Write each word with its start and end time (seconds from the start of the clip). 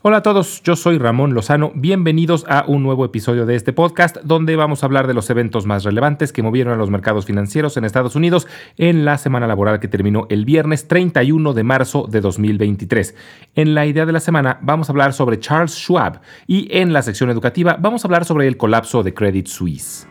Hola 0.00 0.18
a 0.18 0.22
todos, 0.22 0.62
yo 0.62 0.76
soy 0.76 0.96
Ramón 0.96 1.34
Lozano, 1.34 1.72
bienvenidos 1.74 2.44
a 2.48 2.64
un 2.68 2.84
nuevo 2.84 3.04
episodio 3.04 3.46
de 3.46 3.56
este 3.56 3.72
podcast 3.72 4.18
donde 4.22 4.54
vamos 4.54 4.80
a 4.80 4.86
hablar 4.86 5.08
de 5.08 5.14
los 5.14 5.28
eventos 5.28 5.66
más 5.66 5.82
relevantes 5.82 6.32
que 6.32 6.40
movieron 6.44 6.72
a 6.72 6.76
los 6.76 6.88
mercados 6.88 7.26
financieros 7.26 7.76
en 7.76 7.84
Estados 7.84 8.14
Unidos 8.14 8.46
en 8.76 9.04
la 9.04 9.18
semana 9.18 9.48
laboral 9.48 9.80
que 9.80 9.88
terminó 9.88 10.28
el 10.30 10.44
viernes 10.44 10.86
31 10.86 11.52
de 11.52 11.64
marzo 11.64 12.06
de 12.08 12.20
2023. 12.20 13.16
En 13.56 13.74
la 13.74 13.86
idea 13.86 14.06
de 14.06 14.12
la 14.12 14.20
semana 14.20 14.60
vamos 14.62 14.88
a 14.88 14.92
hablar 14.92 15.14
sobre 15.14 15.40
Charles 15.40 15.72
Schwab 15.72 16.20
y 16.46 16.68
en 16.70 16.92
la 16.92 17.02
sección 17.02 17.30
educativa 17.30 17.76
vamos 17.80 18.04
a 18.04 18.06
hablar 18.06 18.24
sobre 18.24 18.46
el 18.46 18.56
colapso 18.56 19.02
de 19.02 19.12
Credit 19.12 19.48
Suisse. 19.48 20.06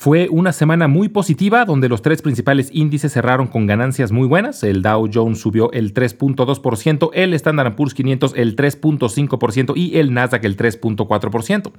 Fue 0.00 0.28
una 0.30 0.54
semana 0.54 0.88
muy 0.88 1.10
positiva 1.10 1.66
donde 1.66 1.90
los 1.90 2.00
tres 2.00 2.22
principales 2.22 2.70
índices 2.72 3.12
cerraron 3.12 3.48
con 3.48 3.66
ganancias 3.66 4.12
muy 4.12 4.26
buenas. 4.26 4.64
El 4.64 4.80
Dow 4.80 5.10
Jones 5.12 5.38
subió 5.38 5.70
el 5.72 5.92
3.2%, 5.92 7.10
el 7.12 7.34
Standard 7.34 7.76
Poor's 7.76 7.92
500 7.92 8.32
el 8.34 8.56
3.5% 8.56 9.74
y 9.76 9.98
el 9.98 10.14
Nasdaq 10.14 10.42
el 10.46 10.56
3.4%. 10.56 11.72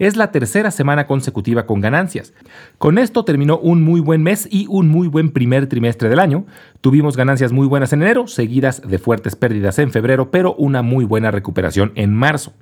Es 0.00 0.16
la 0.16 0.32
tercera 0.32 0.72
semana 0.72 1.06
consecutiva 1.06 1.66
con 1.66 1.80
ganancias. 1.80 2.34
Con 2.78 2.98
esto 2.98 3.24
terminó 3.24 3.58
un 3.58 3.84
muy 3.84 4.00
buen 4.00 4.24
mes 4.24 4.48
y 4.50 4.66
un 4.68 4.88
muy 4.88 5.06
buen 5.06 5.30
primer 5.30 5.68
trimestre 5.68 6.08
del 6.08 6.18
año. 6.18 6.46
Tuvimos 6.80 7.16
ganancias 7.16 7.52
muy 7.52 7.68
buenas 7.68 7.92
en 7.92 8.02
enero, 8.02 8.26
seguidas 8.26 8.82
de 8.84 8.98
fuertes 8.98 9.36
pérdidas 9.36 9.78
en 9.78 9.92
febrero, 9.92 10.32
pero 10.32 10.56
una 10.56 10.82
muy 10.82 11.04
buena 11.04 11.30
recuperación 11.30 11.92
en 11.94 12.12
marzo. 12.12 12.54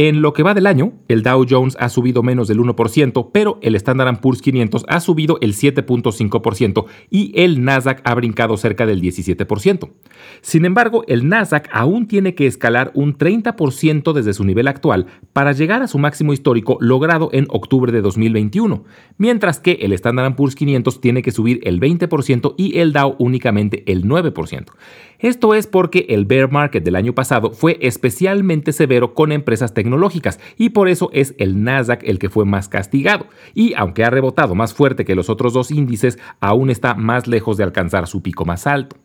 En 0.00 0.22
lo 0.22 0.32
que 0.32 0.44
va 0.44 0.54
del 0.54 0.68
año, 0.68 0.92
el 1.08 1.24
Dow 1.24 1.44
Jones 1.50 1.76
ha 1.80 1.88
subido 1.88 2.22
menos 2.22 2.46
del 2.46 2.60
1%, 2.60 3.30
pero 3.32 3.58
el 3.62 3.74
Standard 3.74 4.20
Poor's 4.20 4.40
500 4.42 4.84
ha 4.86 5.00
subido 5.00 5.38
el 5.40 5.54
7.5% 5.54 6.84
y 7.10 7.32
el 7.34 7.64
Nasdaq 7.64 8.00
ha 8.04 8.14
brincado 8.14 8.56
cerca 8.56 8.86
del 8.86 9.02
17%. 9.02 9.90
Sin 10.40 10.64
embargo, 10.64 11.02
el 11.08 11.28
Nasdaq 11.28 11.68
aún 11.72 12.06
tiene 12.06 12.36
que 12.36 12.46
escalar 12.46 12.92
un 12.94 13.18
30% 13.18 14.12
desde 14.12 14.34
su 14.34 14.44
nivel 14.44 14.68
actual 14.68 15.06
para 15.32 15.50
llegar 15.50 15.82
a 15.82 15.88
su 15.88 15.98
máximo 15.98 16.32
histórico 16.32 16.78
logrado 16.80 17.30
en 17.32 17.48
octubre 17.48 17.90
de 17.90 18.00
2021, 18.00 18.84
mientras 19.16 19.58
que 19.58 19.78
el 19.80 19.92
Standard 19.94 20.36
Poor's 20.36 20.54
500 20.54 21.00
tiene 21.00 21.22
que 21.22 21.32
subir 21.32 21.58
el 21.64 21.80
20% 21.80 22.54
y 22.56 22.78
el 22.78 22.92
Dow 22.92 23.16
únicamente 23.18 23.82
el 23.90 24.04
9%. 24.04 24.66
Esto 25.18 25.54
es 25.54 25.66
porque 25.66 26.06
el 26.10 26.26
bear 26.26 26.52
market 26.52 26.84
del 26.84 26.94
año 26.94 27.12
pasado 27.12 27.50
fue 27.50 27.76
especialmente 27.80 28.72
severo 28.72 29.14
con 29.14 29.32
empresas 29.32 29.74
tecnológicas 29.74 29.87
y 30.56 30.70
por 30.70 30.88
eso 30.88 31.10
es 31.12 31.34
el 31.38 31.62
Nasdaq 31.62 32.02
el 32.04 32.18
que 32.18 32.28
fue 32.28 32.44
más 32.44 32.68
castigado. 32.68 33.26
Y 33.54 33.74
aunque 33.74 34.04
ha 34.04 34.10
rebotado 34.10 34.54
más 34.54 34.74
fuerte 34.74 35.04
que 35.04 35.14
los 35.14 35.30
otros 35.30 35.52
dos 35.52 35.70
índices, 35.70 36.18
aún 36.40 36.70
está 36.70 36.94
más 36.94 37.26
lejos 37.26 37.56
de 37.56 37.64
alcanzar 37.64 38.06
su 38.06 38.22
pico 38.22 38.44
más 38.44 38.66
alto. 38.66 38.96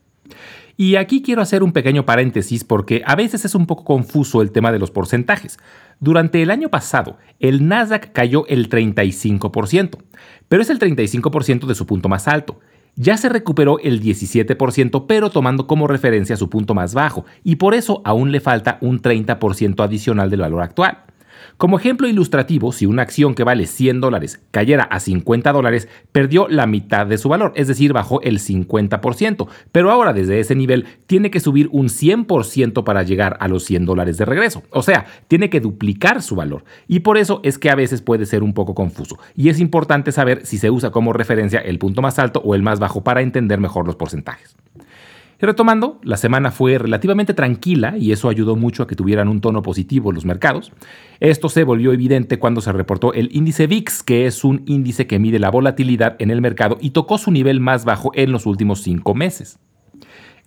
Y 0.75 0.95
aquí 0.95 1.21
quiero 1.21 1.41
hacer 1.41 1.61
un 1.61 1.71
pequeño 1.71 2.05
paréntesis 2.05 2.63
porque 2.63 3.03
a 3.05 3.15
veces 3.15 3.45
es 3.45 3.53
un 3.53 3.67
poco 3.67 3.83
confuso 3.83 4.41
el 4.41 4.51
tema 4.51 4.71
de 4.71 4.79
los 4.79 4.89
porcentajes. 4.89 5.59
Durante 5.99 6.41
el 6.41 6.49
año 6.49 6.69
pasado, 6.69 7.17
el 7.39 7.67
Nasdaq 7.67 8.11
cayó 8.11 8.47
el 8.47 8.69
35%, 8.69 9.97
pero 10.49 10.61
es 10.63 10.69
el 10.69 10.79
35% 10.79 11.67
de 11.67 11.75
su 11.75 11.85
punto 11.85 12.09
más 12.09 12.27
alto 12.27 12.59
ya 12.95 13.17
se 13.17 13.29
recuperó 13.29 13.79
el 13.79 14.01
17%, 14.01 15.05
pero 15.07 15.29
tomando 15.29 15.67
como 15.67 15.87
referencia 15.87 16.37
su 16.37 16.49
punto 16.49 16.73
más 16.73 16.93
bajo, 16.93 17.25
y 17.43 17.55
por 17.57 17.73
eso 17.73 18.01
aún 18.05 18.31
le 18.31 18.39
falta 18.39 18.77
un 18.81 19.01
30% 19.01 19.83
adicional 19.83 20.29
del 20.29 20.41
valor 20.41 20.61
actual. 20.61 20.99
Como 21.57 21.77
ejemplo 21.77 22.07
ilustrativo, 22.07 22.71
si 22.71 22.85
una 22.85 23.03
acción 23.03 23.35
que 23.35 23.43
vale 23.43 23.67
100 23.67 24.01
dólares 24.01 24.41
cayera 24.51 24.83
a 24.83 24.99
50 24.99 25.51
dólares, 25.51 25.87
perdió 26.11 26.47
la 26.47 26.65
mitad 26.65 27.05
de 27.05 27.17
su 27.17 27.29
valor, 27.29 27.53
es 27.55 27.67
decir, 27.67 27.93
bajó 27.93 28.21
el 28.21 28.39
50%, 28.39 29.47
pero 29.71 29.91
ahora 29.91 30.13
desde 30.13 30.39
ese 30.39 30.55
nivel 30.55 30.85
tiene 31.05 31.29
que 31.29 31.39
subir 31.39 31.69
un 31.71 31.87
100% 31.87 32.83
para 32.83 33.03
llegar 33.03 33.37
a 33.39 33.47
los 33.47 33.63
100 33.65 33.85
dólares 33.85 34.17
de 34.17 34.25
regreso, 34.25 34.63
o 34.71 34.81
sea, 34.81 35.05
tiene 35.27 35.49
que 35.49 35.59
duplicar 35.59 36.21
su 36.21 36.35
valor, 36.35 36.65
y 36.87 37.01
por 37.01 37.17
eso 37.17 37.39
es 37.43 37.57
que 37.57 37.69
a 37.69 37.75
veces 37.75 38.01
puede 38.01 38.25
ser 38.25 38.43
un 38.43 38.53
poco 38.53 38.73
confuso, 38.73 39.19
y 39.35 39.49
es 39.49 39.59
importante 39.59 40.11
saber 40.11 40.45
si 40.45 40.57
se 40.57 40.71
usa 40.71 40.91
como 40.91 41.13
referencia 41.13 41.59
el 41.59 41.77
punto 41.79 42.01
más 42.01 42.17
alto 42.19 42.41
o 42.43 42.55
el 42.55 42.63
más 42.63 42.79
bajo 42.79 43.03
para 43.03 43.21
entender 43.21 43.59
mejor 43.59 43.85
los 43.85 43.95
porcentajes. 43.95 44.55
Retomando, 45.43 45.99
la 46.03 46.15
semana 46.15 46.51
fue 46.51 46.77
relativamente 46.77 47.33
tranquila 47.33 47.97
y 47.97 48.13
eso 48.13 48.29
ayudó 48.29 48.55
mucho 48.55 48.81
a 48.81 48.87
que 48.87 48.95
tuvieran 48.95 49.27
un 49.27 49.41
tono 49.41 49.61
positivo 49.61 50.13
los 50.13 50.23
mercados. 50.23 50.71
Esto 51.19 51.49
se 51.49 51.65
volvió 51.65 51.91
evidente 51.91 52.39
cuando 52.39 52.61
se 52.61 52.71
reportó 52.71 53.11
el 53.11 53.27
índice 53.35 53.67
VIX, 53.67 54.03
que 54.03 54.25
es 54.25 54.45
un 54.45 54.63
índice 54.67 55.05
que 55.05 55.19
mide 55.19 55.39
la 55.39 55.51
volatilidad 55.51 56.15
en 56.19 56.31
el 56.31 56.39
mercado 56.39 56.77
y 56.79 56.91
tocó 56.91 57.17
su 57.17 57.29
nivel 57.29 57.59
más 57.59 57.83
bajo 57.83 58.11
en 58.15 58.31
los 58.31 58.45
últimos 58.45 58.83
cinco 58.83 59.15
meses. 59.15 59.59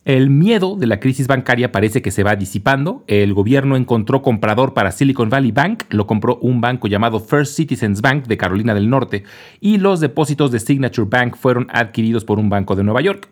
El 0.06 0.31
miedo 0.31 0.77
de 0.77 0.87
la 0.87 1.00
crisis 1.00 1.27
bancaria 1.27 1.72
parece 1.72 2.00
que 2.00 2.12
se 2.12 2.22
va 2.22 2.37
disipando. 2.37 3.03
El 3.09 3.34
gobierno 3.34 3.75
encontró 3.75 4.22
comprador 4.22 4.72
para 4.72 4.93
Silicon 4.93 5.31
Valley 5.31 5.50
Bank, 5.50 5.83
lo 5.91 6.06
compró 6.06 6.37
un 6.37 6.61
banco 6.61 6.87
llamado 6.87 7.19
First 7.19 7.56
Citizens 7.56 8.03
Bank 8.03 8.28
de 8.28 8.37
Carolina 8.37 8.72
del 8.72 8.89
Norte, 8.89 9.25
y 9.59 9.78
los 9.78 9.99
depósitos 9.99 10.53
de 10.53 10.61
Signature 10.61 11.09
Bank 11.11 11.34
fueron 11.34 11.67
adquiridos 11.72 12.25
por 12.25 12.39
un 12.39 12.49
banco 12.49 12.77
de 12.77 12.84
Nueva 12.84 13.00
York. 13.00 13.27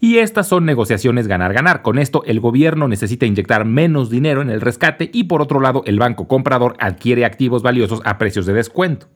Y 0.00 0.18
estas 0.18 0.46
son 0.46 0.66
negociaciones 0.66 1.28
ganar-ganar. 1.28 1.80
Con 1.80 1.98
esto, 1.98 2.22
el 2.26 2.40
gobierno 2.40 2.88
necesita 2.88 3.24
inyectar 3.24 3.64
menos 3.64 4.10
dinero 4.10 4.42
en 4.42 4.50
el 4.50 4.60
rescate 4.60 5.08
y 5.10 5.24
por 5.24 5.40
otro 5.40 5.60
lado, 5.60 5.82
el 5.86 5.98
banco 5.98 6.28
comprador 6.28 6.76
adquiere 6.78 7.24
activos 7.24 7.62
valiosos 7.62 8.02
a 8.04 8.18
precios 8.18 8.44
de 8.44 8.52
descuento. 8.52 9.06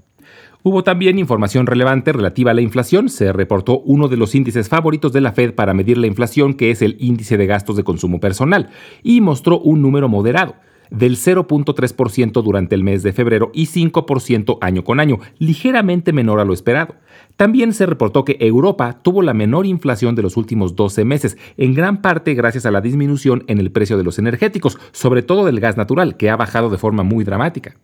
Hubo 0.65 0.85
también 0.85 1.19
información 1.19 1.67
relevante 1.67 2.13
relativa 2.13 2.53
a 2.53 2.55
la 2.55 2.61
inflación. 2.61 3.09
Se 3.09 3.33
reportó 3.33 3.81
uno 3.81 4.07
de 4.07 4.17
los 4.17 4.37
índices 4.37 4.69
favoritos 4.69 5.13
de 5.13 5.21
la 5.21 5.33
Fed 5.33 5.55
para 5.55 5.75
medir 5.75 5.99
la 5.99 6.07
inflación, 6.07 6.55
que 6.55 6.71
es 6.71 6.83
el 6.83 6.97
índice 7.01 7.37
de 7.37 7.47
gastos 7.47 7.77
de 7.77 7.83
consumo 7.83 8.21
personal, 8.21 8.71
y 9.03 9.21
mostró 9.21 9.59
un 9.59 9.83
número 9.83 10.09
moderado 10.09 10.55
del 10.93 11.17
0.3% 11.17 12.43
durante 12.43 12.77
el 12.77 12.85
mes 12.85 13.03
de 13.03 13.13
febrero 13.13 13.51
y 13.55 13.67
5% 13.67 14.59
año 14.61 14.85
con 14.85 15.01
año, 15.01 15.19
ligeramente 15.39 16.13
menor 16.13 16.39
a 16.39 16.45
lo 16.45 16.53
esperado. 16.53 16.95
También 17.37 17.73
se 17.73 17.87
reportó 17.87 18.25
que 18.25 18.37
Europa 18.39 19.01
tuvo 19.03 19.23
la 19.23 19.35
menor 19.35 19.67
inflación 19.67 20.15
de 20.15 20.23
los 20.23 20.37
últimos 20.37 20.77
12 20.77 21.05
meses, 21.05 21.39
en 21.57 21.75
gran 21.75 22.03
parte 22.03 22.35
gracias 22.35 22.67
a 22.67 22.71
la 22.71 22.83
disminución 22.83 23.43
en 23.49 23.59
el 23.59 23.73
precio 23.73 23.97
de 23.97 24.05
los 24.05 24.19
energéticos, 24.19 24.79
sobre 24.93 25.23
todo 25.23 25.45
del 25.45 25.61
gas 25.61 25.77
natural, 25.77 26.17
que 26.17 26.31
ha 26.31 26.37
bajado 26.37 26.69
de 26.69 26.79
forma 26.79 27.03
muy 27.03 27.25
dramática. 27.25 27.75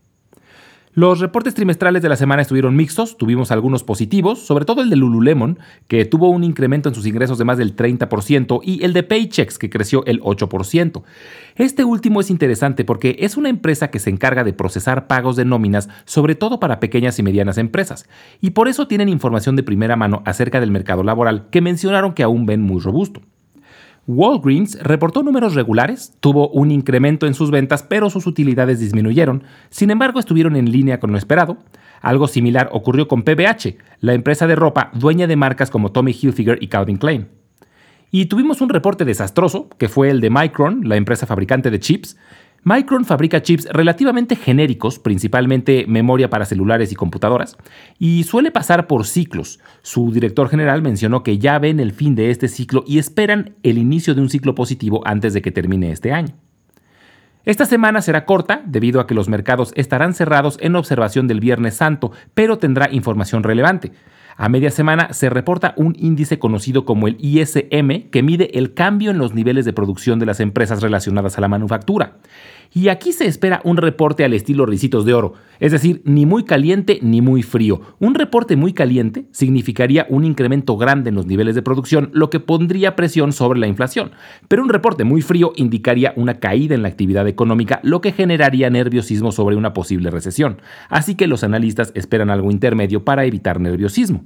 Los 0.99 1.21
reportes 1.21 1.55
trimestrales 1.55 2.03
de 2.03 2.09
la 2.09 2.17
semana 2.17 2.43
estuvieron 2.43 2.75
mixtos, 2.75 3.17
tuvimos 3.17 3.53
algunos 3.53 3.85
positivos, 3.85 4.41
sobre 4.41 4.65
todo 4.65 4.83
el 4.83 4.91
de 4.91 4.97
Lululemon, 4.97 5.61
que 5.87 6.05
tuvo 6.05 6.29
un 6.29 6.43
incremento 6.43 6.89
en 6.89 6.97
sus 6.97 7.07
ingresos 7.07 7.39
de 7.39 7.45
más 7.45 7.57
del 7.57 7.77
30%, 7.77 8.59
y 8.65 8.83
el 8.83 8.93
de 8.93 9.05
Paychecks, 9.05 9.61
que 9.61 9.71
creció 9.71 10.05
el 10.07 10.21
8%. 10.23 11.05
Este 11.55 11.85
último 11.85 12.21
es 12.21 12.31
interesante 12.31 12.85
porque 12.85 13.15
es 13.21 13.37
una 13.37 13.49
empresa 13.49 13.93
que 13.93 14.01
se 14.01 14.11
encarga 14.11 14.43
de 14.43 14.53
procesar 14.53 15.07
pagos 15.07 15.37
de 15.37 15.45
nóminas, 15.45 15.89
sobre 16.05 16.35
todo 16.35 16.59
para 16.59 16.81
pequeñas 16.81 17.17
y 17.21 17.23
medianas 17.23 17.59
empresas, 17.59 18.09
y 18.41 18.51
por 18.51 18.67
eso 18.67 18.89
tienen 18.89 19.09
información 19.09 19.55
de 19.55 19.63
primera 19.63 19.95
mano 19.95 20.25
acerca 20.25 20.59
del 20.59 20.73
mercado 20.73 21.05
laboral 21.05 21.49
que 21.51 21.61
mencionaron 21.61 22.13
que 22.13 22.25
aún 22.25 22.45
ven 22.45 22.63
muy 22.63 22.81
robusto. 22.81 23.23
Walgreens 24.09 24.83
reportó 24.83 25.23
números 25.23 25.55
regulares, 25.55 26.15
tuvo 26.21 26.49
un 26.49 26.71
incremento 26.71 27.27
en 27.27 27.35
sus 27.35 27.51
ventas, 27.51 27.83
pero 27.83 28.09
sus 28.09 28.27
utilidades 28.27 28.81
disminuyeron, 28.81 29.43
sin 29.69 29.91
embargo 29.91 30.19
estuvieron 30.19 30.57
en 30.57 30.73
línea 30.73 30.99
con 30.99 31.13
lo 31.13 31.19
esperado. 31.19 31.59
Algo 32.01 32.27
similar 32.27 32.71
ocurrió 32.73 33.07
con 33.07 33.23
PBH, 33.23 33.77
la 34.01 34.15
empresa 34.15 34.47
de 34.47 34.57
ropa 34.57 34.91
dueña 34.95 35.27
de 35.27 35.37
marcas 35.37 35.69
como 35.69 35.93
Tommy 35.93 36.17
Hilfiger 36.19 36.57
y 36.63 36.69
Calvin 36.69 36.97
Klein. 36.97 37.29
Y 38.11 38.27
tuvimos 38.27 38.63
un 38.63 38.71
reporte 38.71 39.05
desastroso, 39.05 39.69
que 39.77 39.91
fue 39.91 40.09
el 40.09 40.23
de 40.23 40.31
Micron, 40.31 40.89
la 40.89 40.97
empresa 40.97 41.27
fabricante 41.27 41.71
de 41.71 41.79
chips, 41.79 42.17
Micron 42.65 43.05
fabrica 43.05 43.41
chips 43.41 43.67
relativamente 43.71 44.37
genéricos, 44.37 44.99
principalmente 44.99 45.87
memoria 45.87 46.29
para 46.29 46.45
celulares 46.45 46.93
y 46.93 46.97
computadoras, 46.97 47.57
y 47.99 48.25
suele 48.25 48.51
pasar 48.51 48.87
por 48.87 49.07
ciclos. 49.07 49.61
Su 49.83 50.13
director 50.13 50.49
general 50.49 50.83
mencionó 50.83 51.23
que 51.23 51.39
ya 51.39 51.59
ven 51.59 51.81
el 51.81 51.93
fin 51.93 52.15
de 52.15 52.31
este 52.31 52.49
ciclo 52.49 52.85
y 52.87 52.99
esperan 52.99 53.55
el 53.63 53.79
inicio 53.79 54.15
de 54.15 54.21
un 54.21 54.29
ciclo 54.29 54.55
positivo 54.55 55.03
antes 55.05 55.35
de 55.35 55.43
que 55.43 55.53
termine 55.53 55.93
este 55.93 56.13
año. 56.13 56.35
Esta 57.45 57.65
semana 57.65 58.03
será 58.03 58.27
corta 58.27 58.61
debido 58.67 59.01
a 59.01 59.07
que 59.07 59.15
los 59.15 59.29
mercados 59.29 59.73
estarán 59.75 60.13
cerrados 60.13 60.59
en 60.61 60.77
observación 60.77 61.29
del 61.29 61.41
Viernes 61.41 61.77
Santo, 61.77 62.13
pero 62.35 62.59
tendrá 62.59 62.91
información 62.93 63.43
relevante. 63.43 63.93
A 64.41 64.49
media 64.49 64.71
semana 64.71 65.13
se 65.13 65.31
reporta 65.31 65.75
un 65.77 65.97
índice 65.99 66.39
conocido 66.39 66.85
como 66.85 67.09
el 67.09 67.17
ISM 67.19 68.09
que 68.13 68.23
mide 68.23 68.57
el 68.57 68.73
cambio 68.73 69.11
en 69.11 69.19
los 69.19 69.35
niveles 69.35 69.65
de 69.65 69.73
producción 69.73 70.21
de 70.21 70.27
las 70.27 70.39
empresas 70.39 70.81
relacionadas 70.81 71.37
a 71.37 71.41
la 71.41 71.49
manufactura. 71.49 72.19
Y 72.73 72.89
aquí 72.89 73.13
se 73.13 73.27
espera 73.27 73.61
un 73.65 73.77
reporte 73.77 74.25
al 74.25 74.35
estilo 74.35 74.67
risitos 74.67 75.05
de 75.05 75.15
oro, 75.15 75.35
es 75.59 75.73
decir, 75.73 76.03
ni 76.05 76.27
muy 76.27 76.45
caliente 76.45 76.99
ni 77.03 77.23
muy 77.23 77.43
frío. 77.43 77.81
Un 77.99 78.15
reporte 78.15 78.57
muy 78.57 78.73
caliente 78.73 79.25
significaría 79.33 80.07
un 80.11 80.25
incremento 80.25 80.77
grande 80.77 81.09
en 81.09 81.17
los 81.17 81.27
niveles 81.27 81.55
de 81.55 81.63
producción, 81.63 82.11
lo 82.13 82.31
que 82.31 82.41
pondría 82.41 82.95
presión 82.95 83.33
sobre 83.33 83.59
la 83.59 83.67
inflación. 83.67 84.13
Pero 84.49 84.63
un 84.63 84.69
reporte 84.69 85.05
muy 85.05 85.23
frío 85.23 85.53
indicaría 85.57 86.13
una 86.17 86.35
caída 86.35 86.75
en 86.75 86.83
la 86.83 86.89
actividad 86.89 87.27
económica, 87.27 87.81
lo 87.83 88.01
que 88.01 88.13
generaría 88.13 88.71
nerviosismo 88.71 89.33
sobre 89.33 89.57
una 89.57 89.73
posible 89.73 90.11
recesión. 90.11 90.61
Así 90.89 91.15
que 91.15 91.27
los 91.27 91.45
analistas 91.45 91.93
esperan 91.95 92.31
algo 92.31 92.51
intermedio 92.51 93.05
para 93.05 93.25
evitar 93.25 93.61
nerviosismo. 93.61 94.25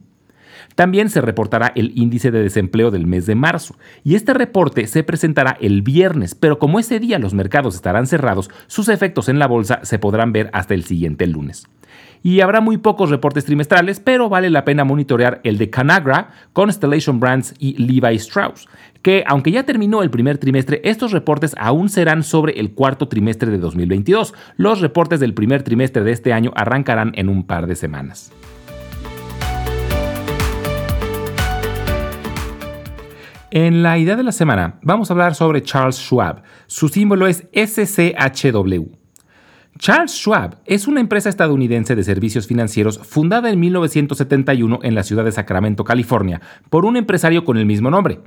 También 0.74 1.08
se 1.08 1.20
reportará 1.20 1.72
el 1.74 1.92
índice 1.96 2.30
de 2.30 2.42
desempleo 2.42 2.90
del 2.90 3.06
mes 3.06 3.26
de 3.26 3.34
marzo, 3.34 3.76
y 4.04 4.14
este 4.14 4.34
reporte 4.34 4.86
se 4.86 5.02
presentará 5.02 5.56
el 5.60 5.82
viernes, 5.82 6.34
pero 6.34 6.58
como 6.58 6.78
ese 6.78 7.00
día 7.00 7.18
los 7.18 7.34
mercados 7.34 7.74
estarán 7.74 8.06
cerrados, 8.06 8.50
sus 8.66 8.88
efectos 8.88 9.28
en 9.28 9.38
la 9.38 9.46
bolsa 9.46 9.80
se 9.82 9.98
podrán 9.98 10.32
ver 10.32 10.50
hasta 10.52 10.74
el 10.74 10.84
siguiente 10.84 11.26
lunes 11.26 11.66
y 12.22 12.40
habrá 12.40 12.60
muy 12.60 12.78
pocos 12.78 13.10
reportes 13.10 13.44
trimestrales, 13.44 14.00
pero 14.00 14.28
vale 14.28 14.50
la 14.50 14.64
pena 14.64 14.84
monitorear 14.84 15.40
el 15.44 15.58
de 15.58 15.70
Canagra, 15.70 16.30
Constellation 16.52 17.20
Brands 17.20 17.54
y 17.58 17.74
Levi 17.82 18.16
Strauss, 18.16 18.68
que 19.02 19.24
aunque 19.26 19.50
ya 19.50 19.64
terminó 19.64 20.02
el 20.02 20.10
primer 20.10 20.38
trimestre, 20.38 20.80
estos 20.84 21.12
reportes 21.12 21.54
aún 21.58 21.88
serán 21.88 22.22
sobre 22.22 22.58
el 22.60 22.72
cuarto 22.72 23.08
trimestre 23.08 23.50
de 23.50 23.58
2022. 23.58 24.34
Los 24.56 24.80
reportes 24.80 25.20
del 25.20 25.34
primer 25.34 25.62
trimestre 25.62 26.04
de 26.04 26.12
este 26.12 26.32
año 26.32 26.52
arrancarán 26.54 27.12
en 27.16 27.28
un 27.28 27.44
par 27.44 27.66
de 27.66 27.74
semanas. 27.74 28.32
En 33.54 33.82
la 33.82 33.98
idea 33.98 34.16
de 34.16 34.22
la 34.22 34.32
semana 34.32 34.78
vamos 34.80 35.10
a 35.10 35.12
hablar 35.12 35.34
sobre 35.34 35.62
Charles 35.62 35.96
Schwab. 35.96 36.42
Su 36.66 36.88
símbolo 36.88 37.26
es 37.26 37.46
SCHW. 37.52 38.96
Charles 39.78 40.12
Schwab 40.12 40.62
es 40.64 40.88
una 40.88 41.00
empresa 41.00 41.28
estadounidense 41.28 41.94
de 41.94 42.02
servicios 42.02 42.46
financieros 42.46 42.98
fundada 43.00 43.50
en 43.50 43.60
1971 43.60 44.78
en 44.82 44.94
la 44.94 45.02
ciudad 45.02 45.26
de 45.26 45.32
Sacramento, 45.32 45.84
California, 45.84 46.40
por 46.70 46.86
un 46.86 46.96
empresario 46.96 47.44
con 47.44 47.58
el 47.58 47.66
mismo 47.66 47.90
nombre. 47.90 48.20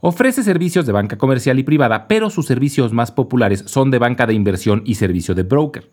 Ofrece 0.00 0.42
servicios 0.42 0.86
de 0.86 0.92
banca 0.92 1.18
comercial 1.18 1.56
y 1.60 1.62
privada, 1.62 2.08
pero 2.08 2.28
sus 2.28 2.46
servicios 2.46 2.92
más 2.92 3.12
populares 3.12 3.62
son 3.68 3.92
de 3.92 4.00
banca 4.00 4.26
de 4.26 4.34
inversión 4.34 4.82
y 4.84 4.96
servicio 4.96 5.36
de 5.36 5.44
broker. 5.44 5.88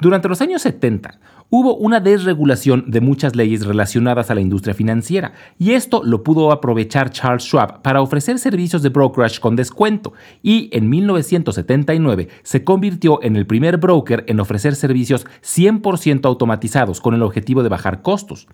Durante 0.00 0.28
los 0.28 0.40
años 0.40 0.62
70, 0.62 1.20
hubo 1.56 1.76
una 1.76 2.00
desregulación 2.00 2.82
de 2.88 3.00
muchas 3.00 3.36
leyes 3.36 3.64
relacionadas 3.64 4.28
a 4.28 4.34
la 4.34 4.40
industria 4.40 4.74
financiera, 4.74 5.34
y 5.56 5.70
esto 5.70 6.02
lo 6.02 6.24
pudo 6.24 6.50
aprovechar 6.50 7.10
Charles 7.10 7.44
Schwab 7.44 7.80
para 7.80 8.00
ofrecer 8.00 8.40
servicios 8.40 8.82
de 8.82 8.88
brokerage 8.88 9.38
con 9.38 9.54
descuento, 9.54 10.14
y 10.42 10.68
en 10.72 10.90
1979 10.90 12.26
se 12.42 12.64
convirtió 12.64 13.22
en 13.22 13.36
el 13.36 13.46
primer 13.46 13.76
broker 13.76 14.24
en 14.26 14.40
ofrecer 14.40 14.74
servicios 14.74 15.26
100% 15.44 16.24
automatizados 16.24 17.00
con 17.00 17.14
el 17.14 17.22
objetivo 17.22 17.62
de 17.62 17.68
bajar 17.68 18.02
costos. 18.02 18.48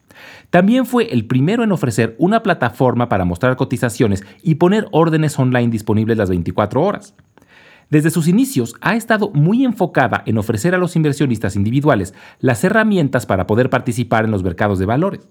También 0.51 0.85
fue 0.85 1.11
el 1.11 1.25
primero 1.25 1.65
en 1.65 1.73
ofrecer 1.73 2.17
una 2.19 2.43
plataforma 2.43 3.09
para 3.09 3.25
mostrar 3.25 3.57
cotizaciones 3.57 4.25
y 4.43 4.57
poner 4.57 4.89
órdenes 4.93 5.39
online 5.39 5.69
disponibles 5.69 6.19
las 6.19 6.29
24 6.29 6.83
horas. 6.83 7.15
Desde 7.91 8.11
sus 8.11 8.29
inicios 8.29 8.77
ha 8.81 8.95
estado 8.95 9.31
muy 9.35 9.65
enfocada 9.65 10.23
en 10.25 10.39
ofrecer 10.39 10.77
a 10.77 10.79
los 10.79 10.95
inversionistas 10.95 11.57
individuales 11.57 12.15
las 12.39 12.63
herramientas 12.63 13.27
para 13.27 13.49
poder 13.49 13.69
participar 13.69 14.25
en 14.25 14.31
los 14.31 14.45
mercados 14.45 14.79
de 14.79 14.87
valores. 14.87 15.29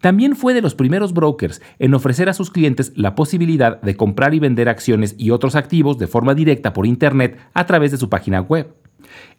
También 0.00 0.34
fue 0.34 0.54
de 0.54 0.60
los 0.60 0.74
primeros 0.74 1.14
brokers 1.14 1.62
en 1.78 1.94
ofrecer 1.94 2.28
a 2.28 2.34
sus 2.34 2.50
clientes 2.50 2.92
la 2.96 3.14
posibilidad 3.14 3.80
de 3.80 3.96
comprar 3.96 4.34
y 4.34 4.40
vender 4.40 4.68
acciones 4.68 5.14
y 5.18 5.30
otros 5.30 5.54
activos 5.54 5.96
de 5.98 6.08
forma 6.08 6.34
directa 6.34 6.72
por 6.72 6.84
Internet 6.84 7.38
a 7.54 7.64
través 7.64 7.92
de 7.92 7.96
su 7.96 8.08
página 8.08 8.40
web. 8.40 8.74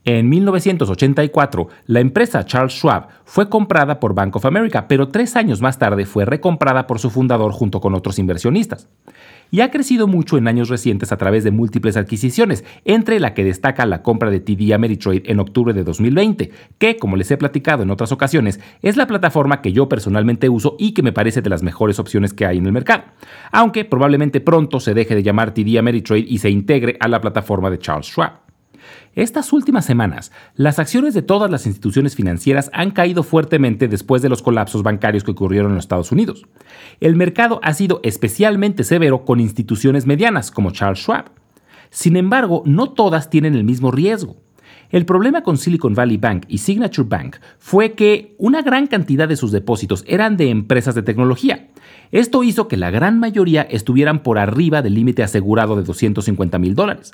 En 0.04 0.30
1984, 0.30 1.68
la 1.88 2.00
empresa 2.00 2.46
Charles 2.46 2.74
Schwab 2.74 3.08
fue 3.24 3.50
comprada 3.50 4.00
por 4.00 4.14
Bank 4.14 4.36
of 4.36 4.46
America, 4.46 4.88
pero 4.88 5.10
tres 5.10 5.36
años 5.36 5.62
más 5.62 5.80
tarde 5.80 6.06
fue 6.06 6.26
recomprada 6.26 6.86
por 6.86 7.00
su 7.00 7.10
fundador 7.10 7.52
junto 7.52 7.82
con 7.82 7.96
otros 7.96 8.20
inversionistas 8.20 8.88
y 9.52 9.62
ha 9.62 9.72
crecido 9.72 10.08
mucho 10.08 10.38
en 10.38 10.48
años 10.48 10.70
recientes 10.70 11.12
a 11.12 11.18
través 11.18 11.44
de 11.44 11.52
múltiples 11.52 11.98
adquisiciones, 11.98 12.64
entre 12.84 13.20
la 13.20 13.34
que 13.34 13.44
destaca 13.44 13.86
la 13.86 14.02
compra 14.02 14.32
de 14.32 14.40
TD 14.40 14.74
Ameritrade 14.74 15.24
en 15.26 15.40
octubre 15.40 15.74
de 15.74 15.84
2020, 15.84 16.52
que, 16.78 16.98
como 16.98 17.16
les 17.16 17.32
he 17.32 17.38
platicado 17.38 17.84
en 17.84 17.92
otras 17.92 18.12
ocasiones, 18.12 18.60
es 18.82 18.98
la 18.98 19.08
plataforma 19.08 19.62
que 19.62 19.74
yo 19.74 19.88
personalmente 19.90 20.50
uso 20.50 20.76
y 20.80 20.94
que 20.94 21.04
me 21.04 21.14
parece 21.14 21.42
de 21.42 21.50
las 21.50 21.64
mejores 21.64 22.00
opciones 22.00 22.34
que 22.34 22.46
hay 22.46 22.58
en 22.58 22.66
el 22.66 22.72
mercado, 22.72 23.04
aunque 23.52 23.86
probablemente 23.86 24.42
pronto 24.42 24.80
se 24.80 24.94
deje 24.94 25.16
de 25.16 25.24
llamar 25.24 25.54
TD 25.54 25.78
Ameritrade 25.78 26.26
y 26.28 26.40
se 26.40 26.50
integre 26.50 26.98
a 27.00 27.08
la 27.08 27.22
plataforma 27.22 27.70
de 27.70 27.80
Charles 27.80 28.08
Schwab. 28.08 28.45
Estas 29.14 29.54
últimas 29.54 29.86
semanas, 29.86 30.32
las 30.56 30.80
acciones 30.80 31.14
de 31.14 31.22
todas 31.22 31.50
las 31.50 31.66
instituciones 31.66 32.16
financieras 32.16 32.70
han 32.74 32.92
caído 32.92 33.24
fuertemente 33.24 33.88
después 33.88 34.22
de 34.22 34.30
los 34.30 34.42
colapsos 34.42 34.84
bancarios 34.84 35.24
que 35.24 35.32
ocurrieron 35.32 35.72
en 35.72 35.76
los 35.76 35.86
Estados 35.86 36.12
Unidos. 36.12 36.46
El 37.00 37.16
mercado 37.16 37.60
ha 37.64 37.74
sido 37.74 38.02
especialmente 38.04 38.84
severo 38.84 39.24
con 39.24 39.40
instituciones 39.40 40.06
medianas 40.06 40.52
como 40.52 40.72
Charles 40.72 41.00
Schwab. 41.00 41.32
Sin 41.90 42.18
embargo, 42.18 42.64
no 42.66 42.92
todas 42.92 43.30
tienen 43.30 43.56
el 43.56 43.64
mismo 43.64 43.92
riesgo. 43.92 44.38
El 44.90 45.06
problema 45.06 45.42
con 45.42 45.58
Silicon 45.58 45.96
Valley 45.96 46.18
Bank 46.18 46.44
y 46.48 46.60
Signature 46.60 47.08
Bank 47.08 47.38
fue 47.58 47.94
que 47.94 48.36
una 48.38 48.62
gran 48.62 48.88
cantidad 48.88 49.28
de 49.28 49.36
sus 49.36 49.52
depósitos 49.52 50.04
eran 50.08 50.38
de 50.38 50.50
empresas 50.50 50.96
de 50.96 51.04
tecnología. 51.04 51.70
Esto 52.16 52.44
hizo 52.44 52.70
que 52.70 52.78
la 52.78 52.92
gran 52.92 53.20
mayoría 53.20 53.64
estuvieran 53.64 54.24
por 54.24 54.38
arriba 54.40 54.82
del 54.82 54.94
límite 54.94 55.22
asegurado 55.22 55.76
de 55.76 55.84
250 55.84 56.58
mil 56.60 56.74
dólares. 56.74 57.12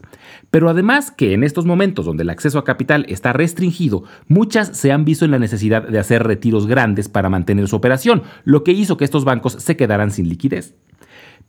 Pero 0.51 0.69
además 0.69 1.09
que 1.09 1.33
en 1.33 1.43
estos 1.43 1.65
momentos 1.65 2.05
donde 2.05 2.21
el 2.21 2.29
acceso 2.29 2.59
a 2.59 2.63
capital 2.63 3.07
está 3.09 3.33
restringido, 3.33 4.03
muchas 4.27 4.77
se 4.77 4.91
han 4.91 5.03
visto 5.03 5.25
en 5.25 5.31
la 5.31 5.39
necesidad 5.39 5.87
de 5.87 5.97
hacer 5.97 6.21
retiros 6.21 6.67
grandes 6.67 7.09
para 7.09 7.29
mantener 7.29 7.67
su 7.67 7.77
operación, 7.77 8.21
lo 8.43 8.63
que 8.63 8.73
hizo 8.73 8.97
que 8.97 9.05
estos 9.05 9.25
bancos 9.25 9.53
se 9.53 9.75
quedaran 9.75 10.11
sin 10.11 10.29
liquidez 10.29 10.75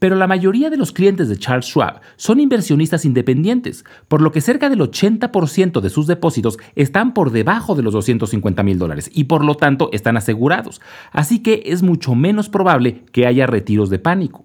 pero 0.03 0.17
la 0.17 0.27
mayoría 0.27 0.69
de 0.69 0.77
los 0.77 0.91
clientes 0.91 1.29
de 1.29 1.37
Charles 1.37 1.67
Schwab 1.67 2.01
son 2.17 2.41
inversionistas 2.41 3.05
independientes, 3.05 3.85
por 4.09 4.21
lo 4.21 4.33
que 4.33 4.41
cerca 4.41 4.69
del 4.69 4.81
80% 4.81 5.81
de 5.81 5.91
sus 5.91 6.09
depósitos 6.09 6.59
están 6.75 7.15
por 7.15 7.31
debajo 7.31 7.77
de 7.77 7.85
los 7.85 7.93
250 7.93 8.65
mil 8.65 8.81
dólares 8.81 9.09
y 9.15 9.25
por 9.25 9.45
lo 9.45 9.55
tanto 9.55 9.91
están 9.93 10.17
asegurados, 10.17 10.81
así 11.13 11.39
que 11.39 11.63
es 11.67 11.85
mucho 11.85 12.17
menos 12.17 12.49
probable 12.49 13.05
que 13.13 13.29
haya 13.29 13.47
retiros 13.47 13.91
de 13.91 14.01
pánico. 14.01 14.45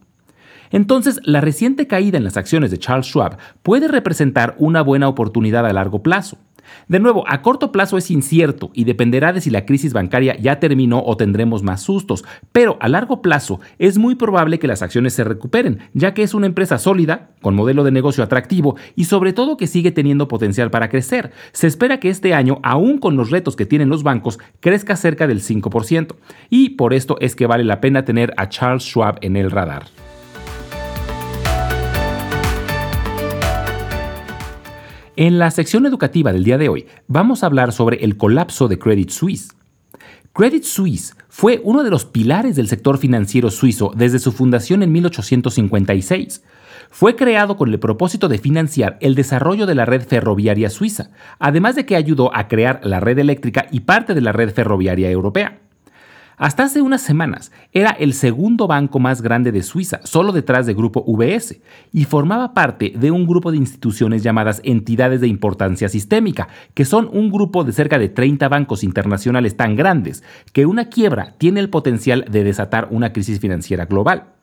Entonces, 0.70 1.20
la 1.24 1.42
reciente 1.42 1.88
caída 1.88 2.20
en 2.20 2.24
las 2.24 2.38
acciones 2.38 2.70
de 2.70 2.78
Charles 2.78 3.08
Schwab 3.08 3.40
puede 3.64 3.88
representar 3.88 4.54
una 4.60 4.84
buena 4.84 5.08
oportunidad 5.08 5.66
a 5.66 5.74
largo 5.74 6.04
plazo. 6.04 6.38
De 6.88 7.00
nuevo, 7.00 7.24
a 7.28 7.42
corto 7.42 7.72
plazo 7.72 7.98
es 7.98 8.12
incierto 8.12 8.72
y 8.74 8.84
dependerá 8.84 9.34
de 9.34 9.42
si 9.42 9.50
la 9.50 9.66
crisis 9.66 9.94
bancaria 9.94 10.36
ya 10.38 10.60
terminó 10.60 11.04
o 11.06 11.18
tendremos 11.18 11.64
más 11.64 11.82
sustos, 11.82 12.24
pero 12.52 12.78
a 12.80 12.88
largo 12.88 13.22
plazo 13.22 13.60
es 13.80 13.98
muy 13.98 14.16
probable 14.16 14.60
que 14.60 14.68
las 14.68 14.82
acciones 14.82 15.14
se 15.14 15.24
recuperen, 15.24 15.80
ya 15.94 16.14
que 16.14 16.24
es 16.24 16.34
una 16.34 16.46
empresa 16.46 16.78
sólida, 16.78 17.30
con 17.42 17.56
modelo 17.56 17.84
de 17.84 17.92
negocio 17.92 18.24
atractivo 18.24 18.76
y 18.96 19.06
sobre 19.06 19.34
todo 19.34 19.58
que 19.58 19.68
sigue 19.68 19.92
teniendo 19.92 20.28
potencial 20.28 20.72
para 20.72 20.90
crecer. 20.90 21.32
Se 21.52 21.68
espera 21.68 22.00
que 22.00 22.10
este 22.10 22.34
año, 22.34 22.60
aún 22.64 22.98
con 22.98 23.16
los 23.16 23.32
retos 23.32 23.56
que 23.56 23.66
tienen 23.66 23.90
los 23.90 24.04
bancos, 24.04 24.40
crezca 24.60 24.96
cerca 24.96 25.28
del 25.28 25.42
5%, 25.42 26.16
y 26.50 26.70
por 26.70 26.94
esto 26.94 27.18
es 27.20 27.36
que 27.36 27.48
vale 27.48 27.64
la 27.64 27.82
pena 27.82 28.06
tener 28.06 28.34
a 28.38 28.50
Charles 28.50 28.84
Schwab 28.84 29.18
en 29.22 29.36
el 29.36 29.52
radar. 29.52 29.86
En 35.20 35.40
la 35.40 35.50
sección 35.50 35.88
educativa 35.88 36.32
del 36.32 36.44
día 36.44 36.60
de 36.60 36.70
hoy 36.70 36.86
vamos 37.08 37.42
a 37.42 37.48
hablar 37.48 37.72
sobre 37.72 38.06
el 38.06 38.18
colapso 38.18 38.68
de 38.68 38.78
Credit 38.78 39.10
Suisse. 39.10 39.50
Credit 40.32 40.62
Suisse 40.62 41.16
fue 41.28 41.60
uno 41.64 41.84
de 41.84 41.90
los 41.90 42.06
pilares 42.06 42.56
del 42.56 42.68
sector 42.68 43.00
financiero 43.00 43.50
suizo 43.50 43.92
desde 43.96 44.20
su 44.20 44.32
fundación 44.32 44.84
en 44.84 44.92
1856. 44.92 46.44
Fue 46.92 47.16
creado 47.16 47.58
con 47.58 47.70
el 47.74 47.80
propósito 47.80 48.28
de 48.28 48.38
financiar 48.38 49.00
el 49.02 49.16
desarrollo 49.16 49.66
de 49.66 49.74
la 49.74 49.86
red 49.86 50.04
ferroviaria 50.08 50.70
suiza, 50.70 51.10
además 51.40 51.76
de 51.76 51.88
que 51.88 51.96
ayudó 51.96 52.30
a 52.36 52.48
crear 52.48 52.80
la 52.84 53.00
red 53.00 53.18
eléctrica 53.18 53.66
y 53.72 53.80
parte 53.80 54.14
de 54.14 54.22
la 54.22 54.34
red 54.34 54.54
ferroviaria 54.54 55.10
europea. 55.10 55.62
Hasta 56.40 56.66
hace 56.66 56.84
unas 56.84 57.02
semanas 57.02 57.52
era 57.72 57.90
el 57.90 58.14
segundo 58.14 58.68
banco 58.68 59.00
más 59.00 59.24
grande 59.24 59.52
de 59.52 59.64
Suiza, 59.64 60.02
solo 60.04 60.32
detrás 60.32 60.68
del 60.68 60.76
grupo 60.76 61.04
UBS, 61.08 61.60
y 61.92 62.04
formaba 62.04 62.54
parte 62.54 62.94
de 62.96 63.10
un 63.10 63.26
grupo 63.26 63.50
de 63.50 63.58
instituciones 63.58 64.22
llamadas 64.22 64.62
entidades 64.64 65.20
de 65.20 65.28
importancia 65.28 65.90
sistémica, 65.90 66.48
que 66.76 66.86
son 66.86 67.10
un 67.12 67.32
grupo 67.32 67.64
de 67.64 67.72
cerca 67.72 67.98
de 67.98 68.10
30 68.10 68.50
bancos 68.50 68.84
internacionales 68.84 69.58
tan 69.58 69.76
grandes 69.76 70.24
que 70.54 70.68
una 70.68 70.90
quiebra 70.90 71.34
tiene 71.40 71.60
el 71.60 71.72
potencial 71.72 72.26
de 72.30 72.44
desatar 72.44 72.88
una 72.92 73.14
crisis 73.14 73.40
financiera 73.40 73.86
global. 73.86 74.37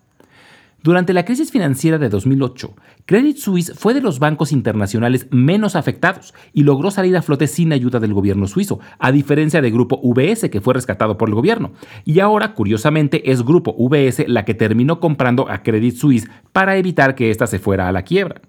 Durante 0.84 1.14
la 1.14 1.24
crisis 1.24 1.50
financiera 1.50 1.96
de 1.96 2.10
2008, 2.10 2.74
Credit 3.06 3.38
Suisse 3.38 3.72
fue 3.74 3.94
de 3.94 4.02
los 4.02 4.18
bancos 4.18 4.52
internacionales 4.52 5.26
menos 5.30 5.76
afectados 5.76 6.34
y 6.52 6.62
logró 6.62 6.90
salir 6.90 7.16
a 7.16 7.22
flote 7.22 7.46
sin 7.46 7.72
ayuda 7.72 8.00
del 8.00 8.12
gobierno 8.12 8.46
suizo, 8.46 8.80
a 8.98 9.10
diferencia 9.10 9.62
del 9.62 9.72
grupo 9.72 9.98
UBS 10.02 10.50
que 10.50 10.60
fue 10.60 10.74
rescatado 10.74 11.16
por 11.16 11.30
el 11.30 11.36
gobierno. 11.36 11.72
Y 12.04 12.20
ahora, 12.20 12.52
curiosamente, 12.52 13.32
es 13.32 13.42
grupo 13.42 13.74
UBS 13.78 14.28
la 14.28 14.44
que 14.44 14.52
terminó 14.52 15.00
comprando 15.00 15.50
a 15.50 15.62
Credit 15.62 15.96
Suisse 15.96 16.28
para 16.52 16.76
evitar 16.76 17.14
que 17.14 17.30
ésta 17.30 17.46
se 17.46 17.58
fuera 17.58 17.88
a 17.88 17.92
la 17.92 18.02
quiebra. 18.02 18.42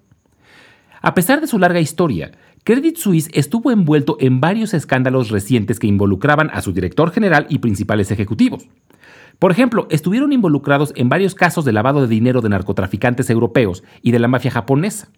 A 1.01 1.13
pesar 1.13 1.39
de 1.39 1.47
su 1.47 1.57
larga 1.57 1.79
historia, 1.79 2.31
Credit 2.65 2.97
Suisse 2.97 3.29
estuvo 3.31 3.71
envuelto 3.71 4.17
en 4.19 4.41
varios 4.41 4.73
escándalos 4.73 5.29
recientes 5.29 5.79
que 5.79 5.87
involucraban 5.87 6.49
a 6.51 6.61
su 6.61 6.73
director 6.73 7.11
general 7.11 7.45
y 7.47 7.59
principales 7.59 8.11
ejecutivos. 8.11 8.67
Por 9.39 9.51
ejemplo, 9.51 9.87
estuvieron 9.89 10.31
involucrados 10.33 10.93
en 10.95 11.09
varios 11.09 11.35
casos 11.35 11.65
de 11.65 11.73
lavado 11.73 12.01
de 12.01 12.07
dinero 12.07 12.41
de 12.41 12.49
narcotraficantes 12.49 13.29
europeos 13.29 13.83
y 14.01 14.11
de 14.11 14.19
la 14.19 14.27
mafia 14.27 14.51
japonesa. 14.51 15.09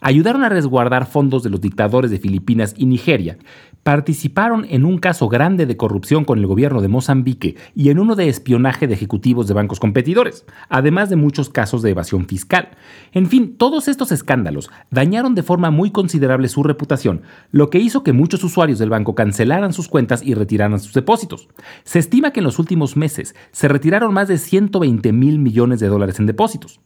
ayudaron 0.00 0.44
a 0.44 0.48
resguardar 0.48 1.06
fondos 1.06 1.42
de 1.42 1.50
los 1.50 1.60
dictadores 1.60 2.10
de 2.10 2.18
Filipinas 2.18 2.74
y 2.76 2.86
Nigeria, 2.86 3.38
participaron 3.86 4.66
en 4.68 4.84
un 4.84 4.98
caso 4.98 5.28
grande 5.28 5.64
de 5.64 5.76
corrupción 5.76 6.24
con 6.24 6.40
el 6.40 6.48
gobierno 6.48 6.80
de 6.80 6.88
Mozambique 6.88 7.54
y 7.72 7.90
en 7.90 8.00
uno 8.00 8.16
de 8.16 8.28
espionaje 8.28 8.88
de 8.88 8.94
ejecutivos 8.94 9.46
de 9.46 9.54
bancos 9.54 9.78
competidores, 9.78 10.44
además 10.68 11.08
de 11.08 11.14
muchos 11.14 11.50
casos 11.50 11.82
de 11.82 11.90
evasión 11.90 12.26
fiscal. 12.26 12.70
En 13.12 13.28
fin, 13.28 13.54
todos 13.56 13.86
estos 13.86 14.10
escándalos 14.10 14.70
dañaron 14.90 15.36
de 15.36 15.44
forma 15.44 15.70
muy 15.70 15.92
considerable 15.92 16.48
su 16.48 16.64
reputación, 16.64 17.22
lo 17.52 17.70
que 17.70 17.78
hizo 17.78 18.02
que 18.02 18.12
muchos 18.12 18.42
usuarios 18.42 18.80
del 18.80 18.90
banco 18.90 19.14
cancelaran 19.14 19.72
sus 19.72 19.86
cuentas 19.86 20.20
y 20.20 20.34
retiraran 20.34 20.80
sus 20.80 20.92
depósitos. 20.92 21.48
Se 21.84 22.00
estima 22.00 22.32
que 22.32 22.40
en 22.40 22.44
los 22.44 22.58
últimos 22.58 22.96
meses 22.96 23.36
se 23.52 23.68
retiraron 23.68 24.12
más 24.12 24.26
de 24.26 24.38
120 24.38 25.12
mil 25.12 25.38
millones 25.38 25.78
de 25.78 25.86
dólares 25.86 26.18
en 26.18 26.26
depósitos. 26.26 26.80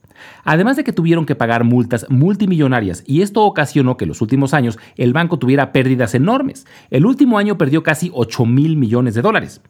Además 0.45 0.77
de 0.77 0.85
que 0.85 0.93
tuvieron 0.93 1.27
que 1.27 1.35
pagar 1.35 1.65
multas 1.65 2.07
multimillonarias 2.09 3.03
y 3.07 3.23
esto 3.23 3.45
ocasionó 3.45 3.97
que 3.97 4.05
en 4.05 4.09
los 4.09 4.21
últimos 4.21 4.55
años 4.55 4.79
el 4.97 5.13
banco 5.13 5.39
tuviera 5.39 5.73
pérdidas 5.73 6.15
enormes. 6.15 6.67
El 6.91 7.07
último 7.07 7.39
año 7.39 7.59
perdió 7.59 7.83
casi 7.83 8.11
8 8.13 8.47
mil 8.47 8.77
millones 8.77 9.15
de 9.15 9.23
dólares. 9.23 9.61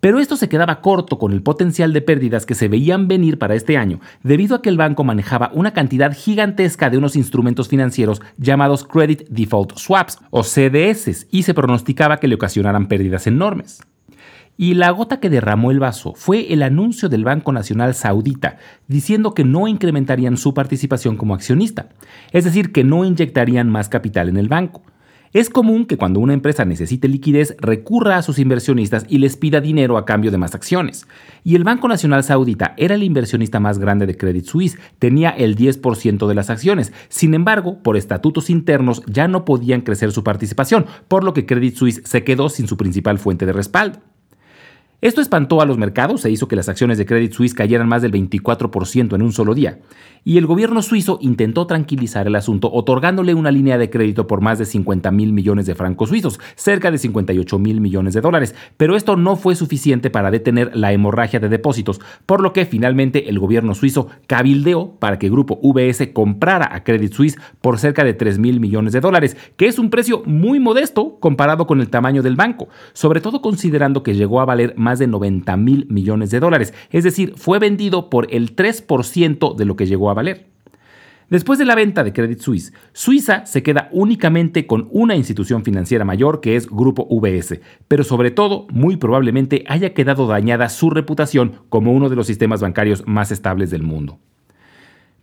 Pero 0.00 0.20
esto 0.20 0.36
se 0.36 0.48
quedaba 0.48 0.80
corto 0.80 1.18
con 1.18 1.32
el 1.32 1.42
potencial 1.42 1.92
de 1.92 2.02
pérdidas 2.02 2.44
que 2.44 2.54
se 2.54 2.68
veían 2.68 3.08
venir 3.08 3.38
para 3.38 3.54
este 3.54 3.78
año, 3.78 4.00
debido 4.22 4.54
a 4.54 4.62
que 4.62 4.68
el 4.68 4.76
banco 4.76 5.04
manejaba 5.04 5.50
una 5.54 5.72
cantidad 5.72 6.14
gigantesca 6.14 6.90
de 6.90 6.98
unos 6.98 7.16
instrumentos 7.16 7.68
financieros 7.68 8.20
llamados 8.36 8.84
Credit 8.84 9.26
Default 9.28 9.76
Swaps 9.76 10.18
o 10.30 10.42
CDS 10.42 11.26
y 11.30 11.42
se 11.44 11.54
pronosticaba 11.54 12.18
que 12.18 12.28
le 12.28 12.34
ocasionaran 12.34 12.88
pérdidas 12.88 13.26
enormes. 13.26 13.80
Y 14.56 14.74
la 14.74 14.90
gota 14.90 15.20
que 15.20 15.30
derramó 15.30 15.70
el 15.70 15.80
vaso 15.80 16.14
fue 16.16 16.52
el 16.52 16.62
anuncio 16.62 17.08
del 17.08 17.24
Banco 17.24 17.52
Nacional 17.52 17.94
Saudita 17.94 18.56
diciendo 18.88 19.34
que 19.34 19.44
no 19.44 19.68
incrementarían 19.68 20.36
su 20.36 20.54
participación 20.54 21.16
como 21.16 21.34
accionista, 21.34 21.88
es 22.32 22.44
decir, 22.44 22.72
que 22.72 22.84
no 22.84 23.04
inyectarían 23.04 23.68
más 23.70 23.88
capital 23.88 24.28
en 24.28 24.38
el 24.38 24.48
banco. 24.48 24.82
Es 25.32 25.50
común 25.50 25.84
que 25.84 25.98
cuando 25.98 26.20
una 26.20 26.32
empresa 26.32 26.64
necesite 26.64 27.08
liquidez 27.08 27.56
recurra 27.60 28.16
a 28.16 28.22
sus 28.22 28.38
inversionistas 28.38 29.04
y 29.06 29.18
les 29.18 29.36
pida 29.36 29.60
dinero 29.60 29.98
a 29.98 30.06
cambio 30.06 30.30
de 30.30 30.38
más 30.38 30.54
acciones. 30.54 31.06
Y 31.44 31.56
el 31.56 31.64
Banco 31.64 31.88
Nacional 31.88 32.24
Saudita 32.24 32.72
era 32.78 32.94
el 32.94 33.02
inversionista 33.02 33.60
más 33.60 33.78
grande 33.78 34.06
de 34.06 34.16
Credit 34.16 34.46
Suisse, 34.46 34.78
tenía 34.98 35.28
el 35.28 35.54
10% 35.56 36.26
de 36.26 36.34
las 36.34 36.48
acciones. 36.48 36.94
Sin 37.10 37.34
embargo, 37.34 37.82
por 37.82 37.98
estatutos 37.98 38.48
internos 38.48 39.02
ya 39.06 39.28
no 39.28 39.44
podían 39.44 39.82
crecer 39.82 40.10
su 40.12 40.24
participación, 40.24 40.86
por 41.08 41.24
lo 41.24 41.34
que 41.34 41.44
Credit 41.44 41.74
Suisse 41.74 42.00
se 42.06 42.24
quedó 42.24 42.48
sin 42.48 42.66
su 42.66 42.78
principal 42.78 43.18
fuente 43.18 43.44
de 43.44 43.52
respaldo. 43.52 44.00
Esto 45.02 45.20
espantó 45.20 45.60
a 45.60 45.66
los 45.66 45.76
mercados 45.76 46.24
e 46.24 46.30
hizo 46.30 46.48
que 46.48 46.56
las 46.56 46.70
acciones 46.70 46.96
de 46.96 47.04
Credit 47.04 47.30
Suisse 47.30 47.52
cayeran 47.52 47.86
más 47.86 48.00
del 48.00 48.12
24% 48.12 49.14
en 49.14 49.20
un 49.20 49.30
solo 49.30 49.54
día. 49.54 49.78
Y 50.24 50.38
el 50.38 50.46
gobierno 50.46 50.80
suizo 50.80 51.18
intentó 51.20 51.66
tranquilizar 51.66 52.26
el 52.26 52.34
asunto 52.34 52.72
otorgándole 52.72 53.34
una 53.34 53.50
línea 53.50 53.76
de 53.76 53.90
crédito 53.90 54.26
por 54.26 54.40
más 54.40 54.58
de 54.58 54.64
50 54.64 55.10
mil 55.10 55.34
millones 55.34 55.66
de 55.66 55.74
francos 55.74 56.08
suizos, 56.08 56.40
cerca 56.54 56.90
de 56.90 56.96
58 56.96 57.58
mil 57.58 57.80
millones 57.82 58.14
de 58.14 58.22
dólares, 58.22 58.54
pero 58.78 58.96
esto 58.96 59.16
no 59.16 59.36
fue 59.36 59.54
suficiente 59.54 60.08
para 60.08 60.30
detener 60.30 60.74
la 60.74 60.92
hemorragia 60.92 61.40
de 61.40 61.50
depósitos, 61.50 62.00
por 62.24 62.40
lo 62.40 62.54
que 62.54 62.64
finalmente 62.64 63.28
el 63.28 63.38
gobierno 63.38 63.74
suizo 63.74 64.08
cabildeó 64.26 64.96
para 64.98 65.18
que 65.18 65.28
Grupo 65.28 65.60
VS 65.62 66.08
comprara 66.14 66.74
a 66.74 66.82
Credit 66.84 67.12
Suisse 67.12 67.38
por 67.60 67.78
cerca 67.78 68.02
de 68.02 68.14
3 68.14 68.38
mil 68.38 68.60
millones 68.60 68.94
de 68.94 69.00
dólares, 69.00 69.36
que 69.56 69.66
es 69.66 69.78
un 69.78 69.90
precio 69.90 70.22
muy 70.24 70.58
modesto 70.58 71.18
comparado 71.20 71.66
con 71.66 71.80
el 71.80 71.90
tamaño 71.90 72.22
del 72.22 72.34
banco, 72.34 72.68
sobre 72.94 73.20
todo 73.20 73.42
considerando 73.42 74.02
que 74.02 74.14
llegó 74.14 74.40
a 74.40 74.46
valer 74.46 74.74
de 74.98 75.06
90 75.06 75.56
mil 75.56 75.86
millones 75.88 76.30
de 76.30 76.40
dólares, 76.40 76.74
es 76.90 77.04
decir, 77.04 77.34
fue 77.36 77.58
vendido 77.58 78.10
por 78.10 78.26
el 78.30 78.54
3% 78.56 79.54
de 79.54 79.64
lo 79.64 79.76
que 79.76 79.86
llegó 79.86 80.10
a 80.10 80.14
valer. 80.14 80.46
Después 81.28 81.58
de 81.58 81.64
la 81.64 81.74
venta 81.74 82.04
de 82.04 82.12
Credit 82.12 82.38
Suisse, 82.38 82.72
Suiza 82.92 83.46
se 83.46 83.64
queda 83.64 83.88
únicamente 83.90 84.68
con 84.68 84.88
una 84.92 85.16
institución 85.16 85.64
financiera 85.64 86.04
mayor 86.04 86.40
que 86.40 86.54
es 86.54 86.68
Grupo 86.68 87.04
VS, 87.10 87.60
pero 87.88 88.04
sobre 88.04 88.30
todo, 88.30 88.68
muy 88.70 88.96
probablemente 88.96 89.64
haya 89.66 89.92
quedado 89.92 90.28
dañada 90.28 90.68
su 90.68 90.88
reputación 90.88 91.62
como 91.68 91.92
uno 91.92 92.08
de 92.08 92.14
los 92.14 92.28
sistemas 92.28 92.60
bancarios 92.60 93.02
más 93.08 93.32
estables 93.32 93.72
del 93.72 93.82
mundo. 93.82 94.20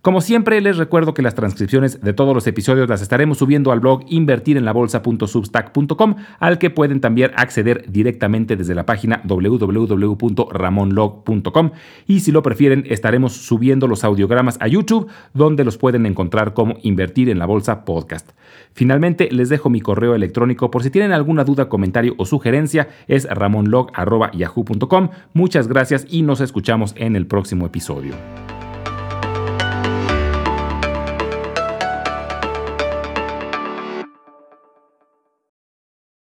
Como 0.04 0.20
siempre, 0.20 0.60
les 0.60 0.76
recuerdo 0.76 1.14
que 1.14 1.22
las 1.22 1.34
transcripciones 1.34 2.02
de 2.02 2.12
todos 2.12 2.34
los 2.34 2.46
episodios 2.46 2.90
las 2.90 3.00
estaremos 3.00 3.38
subiendo 3.38 3.72
al 3.72 3.80
blog 3.80 4.02
invertirenlabolsa.substack.com, 4.06 6.16
al 6.40 6.58
que 6.58 6.68
pueden 6.68 7.00
también 7.00 7.30
acceder 7.36 7.90
directamente 7.90 8.54
desde 8.54 8.74
la 8.74 8.84
página 8.84 9.22
www.ramonlog.com. 9.24 11.70
Y 12.06 12.20
si 12.20 12.32
lo 12.32 12.42
prefieren, 12.42 12.84
estaremos 12.86 13.32
subiendo 13.32 13.88
los 13.88 14.04
audiogramas 14.04 14.58
a 14.60 14.68
YouTube, 14.68 15.08
donde 15.32 15.64
los 15.64 15.78
pueden 15.78 16.04
encontrar 16.04 16.52
como 16.52 16.76
Invertir 16.82 17.30
en 17.30 17.38
la 17.38 17.46
Bolsa 17.46 17.86
Podcast. 17.86 18.32
Finalmente, 18.74 19.30
les 19.32 19.48
dejo 19.48 19.70
mi 19.70 19.80
correo 19.80 20.14
electrónico 20.14 20.70
por 20.70 20.82
si 20.82 20.90
tienen 20.90 21.12
alguna 21.12 21.44
duda, 21.44 21.70
comentario 21.70 22.12
o 22.18 22.26
sugerencia, 22.26 22.88
es 23.08 23.24
ramonlog.yahoo.com. 23.24 25.08
Muchas 25.32 25.66
gracias 25.66 26.06
y 26.10 26.20
nos 26.20 26.42
escuchamos 26.42 26.94
en 26.98 27.16
el 27.16 27.26
próximo 27.26 27.64
episodio. 27.64 28.12